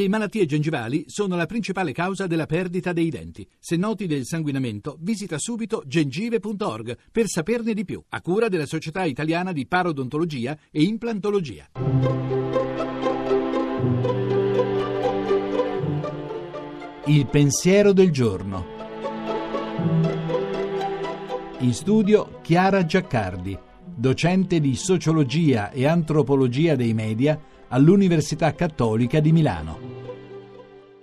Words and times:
Le 0.00 0.08
malattie 0.08 0.46
gengivali 0.46 1.04
sono 1.08 1.36
la 1.36 1.44
principale 1.44 1.92
causa 1.92 2.26
della 2.26 2.46
perdita 2.46 2.94
dei 2.94 3.10
denti. 3.10 3.46
Se 3.58 3.76
noti 3.76 4.06
del 4.06 4.24
sanguinamento, 4.24 4.96
visita 4.98 5.36
subito 5.36 5.82
gengive.org 5.86 6.96
per 7.12 7.26
saperne 7.26 7.74
di 7.74 7.84
più, 7.84 8.02
a 8.08 8.22
cura 8.22 8.48
della 8.48 8.64
Società 8.64 9.04
Italiana 9.04 9.52
di 9.52 9.66
Parodontologia 9.66 10.56
e 10.70 10.84
Implantologia. 10.84 11.68
Il 17.04 17.26
pensiero 17.26 17.92
del 17.92 18.10
giorno. 18.10 18.66
In 21.58 21.74
studio 21.74 22.38
Chiara 22.40 22.86
Giaccardi, 22.86 23.58
docente 23.84 24.60
di 24.60 24.74
sociologia 24.76 25.70
e 25.70 25.86
antropologia 25.86 26.74
dei 26.74 26.94
media 26.94 27.38
all'Università 27.68 28.54
Cattolica 28.54 29.20
di 29.20 29.32
Milano. 29.32 29.89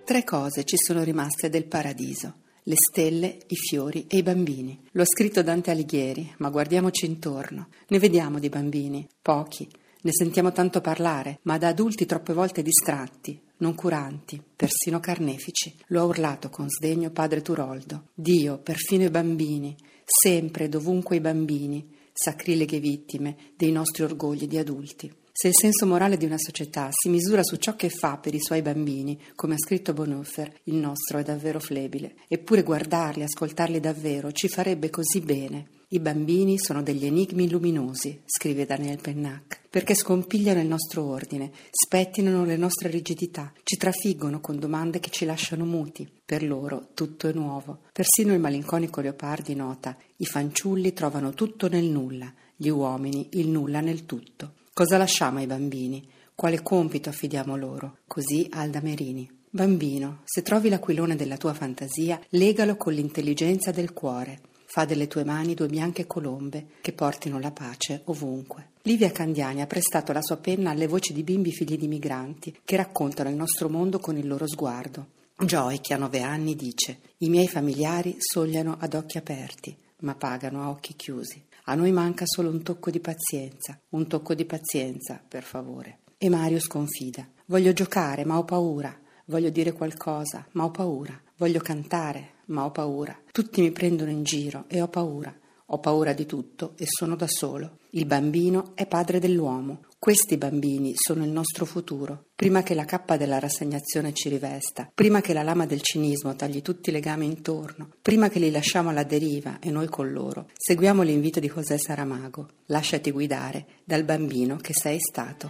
Tre 0.07 0.23
cose 0.23 0.63
ci 0.63 0.77
sono 0.77 1.03
rimaste 1.03 1.49
del 1.49 1.65
paradiso. 1.65 2.35
Le 2.63 2.75
stelle, 2.77 3.39
i 3.47 3.55
fiori 3.57 4.05
e 4.07 4.15
i 4.15 4.23
bambini. 4.23 4.79
Lo 4.91 5.01
ha 5.01 5.05
scritto 5.05 5.43
Dante 5.43 5.69
Alighieri, 5.69 6.33
ma 6.37 6.47
guardiamoci 6.49 7.05
intorno. 7.05 7.67
Ne 7.89 7.99
vediamo 7.99 8.39
di 8.39 8.47
bambini, 8.47 9.05
pochi. 9.21 9.67
Ne 10.03 10.11
sentiamo 10.13 10.53
tanto 10.53 10.79
parlare, 10.79 11.39
ma 11.41 11.57
da 11.57 11.67
adulti 11.67 12.05
troppe 12.05 12.31
volte 12.31 12.61
distratti, 12.61 13.37
non 13.57 13.75
curanti, 13.75 14.41
persino 14.55 15.01
carnefici. 15.01 15.75
Lo 15.87 15.99
ha 15.99 16.05
urlato 16.05 16.49
con 16.49 16.69
sdegno 16.69 17.09
padre 17.09 17.41
Turoldo. 17.41 18.11
Dio, 18.13 18.59
perfino 18.59 19.03
i 19.03 19.09
bambini, 19.09 19.75
sempre 20.05 20.63
e 20.63 20.69
dovunque 20.69 21.17
i 21.17 21.19
bambini, 21.19 21.85
sacrileghe 22.13 22.79
vittime 22.79 23.35
dei 23.57 23.73
nostri 23.73 24.03
orgogli 24.03 24.47
di 24.47 24.57
adulti. 24.57 25.13
Se 25.39 25.49
il 25.49 25.53
senso 25.55 25.85
morale 25.85 26.17
di 26.17 26.25
una 26.25 26.39
società 26.39 26.89
si 26.89 27.09
misura 27.09 27.43
su 27.43 27.57
ciò 27.57 27.75
che 27.75 27.89
fa 27.89 28.17
per 28.17 28.33
i 28.33 28.41
suoi 28.41 28.63
bambini, 28.63 29.21
come 29.35 29.53
ha 29.53 29.59
scritto 29.59 29.93
Bonhoeffer, 29.93 30.61
il 30.63 30.73
nostro 30.73 31.19
è 31.19 31.23
davvero 31.23 31.59
flebile. 31.59 32.15
Eppure 32.27 32.63
guardarli, 32.63 33.21
ascoltarli 33.21 33.79
davvero, 33.79 34.31
ci 34.31 34.47
farebbe 34.47 34.89
così 34.89 35.21
bene. 35.21 35.67
I 35.89 35.99
bambini 35.99 36.57
sono 36.57 36.81
degli 36.81 37.05
enigmi 37.05 37.51
luminosi, 37.51 38.19
scrive 38.25 38.65
Daniel 38.65 38.99
Pennac, 38.99 39.59
perché 39.69 39.93
scompigliano 39.93 40.59
il 40.59 40.65
nostro 40.65 41.03
ordine, 41.03 41.51
spettinano 41.69 42.43
le 42.43 42.57
nostre 42.57 42.89
rigidità, 42.89 43.53
ci 43.61 43.77
trafiggono 43.77 44.39
con 44.39 44.57
domande 44.57 44.99
che 44.99 45.11
ci 45.11 45.25
lasciano 45.25 45.65
muti. 45.65 46.09
Per 46.25 46.41
loro 46.41 46.87
tutto 46.95 47.27
è 47.27 47.33
nuovo. 47.33 47.81
Persino 47.93 48.33
il 48.33 48.39
malinconico 48.39 49.01
Leopardi 49.01 49.53
nota: 49.53 49.95
i 50.15 50.25
fanciulli 50.25 50.93
trovano 50.93 51.35
tutto 51.35 51.69
nel 51.69 51.85
nulla, 51.85 52.33
gli 52.55 52.69
uomini 52.69 53.29
il 53.33 53.49
nulla 53.49 53.81
nel 53.81 54.07
tutto. 54.07 54.53
Cosa 54.77 54.97
lasciamo 54.97 55.39
ai 55.39 55.47
bambini? 55.47 56.07
Quale 56.35 56.61
compito 56.61 57.09
affidiamo 57.09 57.55
loro? 57.55 57.97
Così 58.05 58.45
Alda 58.51 58.79
Merini. 58.79 59.27
Bambino, 59.49 60.19
se 60.23 60.43
trovi 60.43 60.69
l'aquilone 60.69 61.15
della 61.15 61.35
tua 61.35 61.55
fantasia, 61.55 62.21
legalo 62.29 62.75
con 62.75 62.93
l'intelligenza 62.93 63.71
del 63.71 63.91
cuore. 63.91 64.39
Fa 64.67 64.85
delle 64.85 65.07
tue 65.07 65.23
mani 65.23 65.55
due 65.55 65.65
bianche 65.65 66.05
colombe 66.05 66.73
che 66.79 66.93
portino 66.93 67.39
la 67.39 67.49
pace 67.49 68.01
ovunque. 68.03 68.73
Livia 68.83 69.11
Candiani 69.11 69.63
ha 69.63 69.65
prestato 69.65 70.13
la 70.13 70.21
sua 70.21 70.37
penna 70.37 70.69
alle 70.69 70.85
voci 70.85 71.11
di 71.11 71.23
bimbi 71.23 71.51
figli 71.51 71.75
di 71.75 71.87
migranti 71.87 72.59
che 72.63 72.75
raccontano 72.75 73.29
il 73.29 73.35
nostro 73.35 73.69
mondo 73.69 73.97
con 73.97 74.15
il 74.15 74.27
loro 74.27 74.47
sguardo. 74.47 75.07
Joy, 75.39 75.81
che 75.81 75.95
ha 75.95 75.97
nove 75.97 76.21
anni, 76.21 76.55
dice: 76.55 76.99
I 77.17 77.29
miei 77.29 77.47
familiari 77.47 78.17
sogliano 78.19 78.77
ad 78.79 78.93
occhi 78.93 79.17
aperti, 79.17 79.75
ma 80.01 80.15
pagano 80.15 80.61
a 80.63 80.69
occhi 80.69 80.95
chiusi. 80.95 81.43
A 81.65 81.75
noi 81.75 81.91
manca 81.91 82.25
solo 82.25 82.49
un 82.49 82.63
tocco 82.63 82.89
di 82.91 82.99
pazienza, 82.99 83.79
un 83.89 84.07
tocco 84.07 84.33
di 84.33 84.45
pazienza, 84.45 85.21
per 85.27 85.43
favore. 85.43 85.99
E 86.17 86.29
Mario 86.29 86.59
sconfida. 86.59 87.27
Voglio 87.45 87.73
giocare, 87.73 88.25
ma 88.25 88.37
ho 88.37 88.43
paura. 88.43 88.95
Voglio 89.25 89.49
dire 89.49 89.73
qualcosa, 89.73 90.45
ma 90.53 90.63
ho 90.63 90.71
paura. 90.71 91.19
Voglio 91.37 91.59
cantare, 91.59 92.35
ma 92.45 92.63
ho 92.63 92.71
paura. 92.71 93.17
Tutti 93.31 93.61
mi 93.61 93.71
prendono 93.71 94.09
in 94.09 94.23
giro 94.23 94.65
e 94.67 94.81
ho 94.81 94.87
paura. 94.87 95.35
Ho 95.65 95.79
paura 95.79 96.13
di 96.13 96.25
tutto 96.25 96.73
e 96.77 96.85
sono 96.87 97.15
da 97.15 97.27
solo. 97.27 97.79
Il 97.97 98.05
bambino 98.05 98.73
è 98.75 98.85
padre 98.85 99.17
dell'uomo. 99.17 99.79
Questi 99.97 100.37
bambini 100.37 100.93
sono 100.95 101.23
il 101.23 101.31
nostro 101.31 101.65
futuro. 101.65 102.25
Prima 102.35 102.61
che 102.61 102.75
la 102.75 102.85
cappa 102.85 103.17
della 103.17 103.39
rassegnazione 103.39 104.13
ci 104.13 104.29
rivesta, 104.29 104.87
prima 104.93 105.19
che 105.19 105.33
la 105.33 105.41
lama 105.41 105.65
del 105.65 105.81
cinismo 105.81 106.35
tagli 106.35 106.61
tutti 106.61 106.91
i 106.91 106.93
legami 106.93 107.25
intorno, 107.25 107.89
prima 107.99 108.29
che 108.29 108.37
li 108.37 108.51
lasciamo 108.51 108.89
alla 108.89 109.01
deriva 109.01 109.57
e 109.59 109.71
noi 109.71 109.87
con 109.87 110.11
loro, 110.11 110.45
seguiamo 110.53 111.01
l'invito 111.01 111.39
di 111.39 111.51
José 111.51 111.79
Saramago. 111.79 112.49
Lasciati 112.67 113.09
guidare 113.09 113.65
dal 113.83 114.03
bambino 114.03 114.57
che 114.57 114.73
sei 114.73 114.99
stato. 114.99 115.49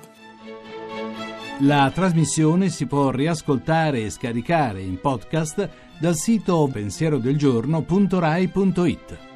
La 1.64 1.92
trasmissione 1.94 2.70
si 2.70 2.86
può 2.86 3.12
riascoltare 3.12 4.04
e 4.04 4.10
scaricare 4.10 4.82
in 4.82 5.02
podcast 5.02 5.70
dal 6.00 6.16
sito 6.16 6.70
pensierodelgiorno.rai.it. 6.72 9.27